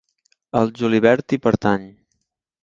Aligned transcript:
El 0.61 0.71
julivert 0.79 1.37
hi 1.37 1.39
pertany. 1.45 1.85